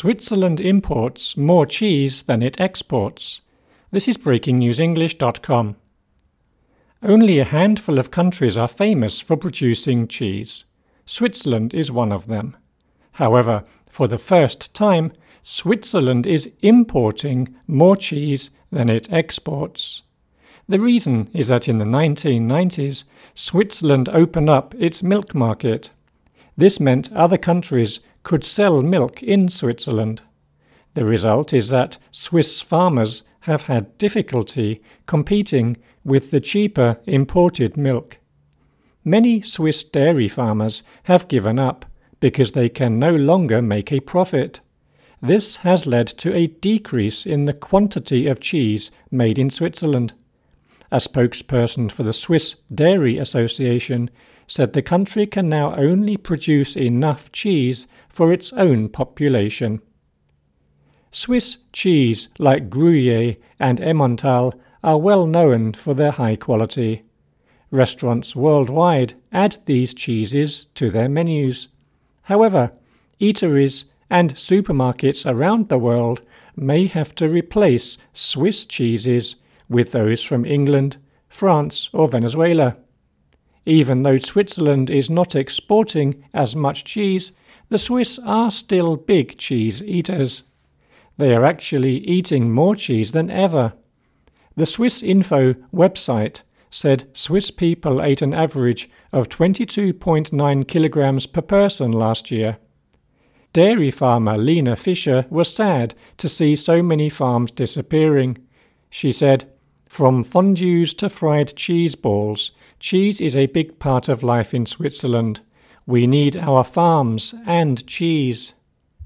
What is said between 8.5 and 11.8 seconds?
are famous for producing cheese. Switzerland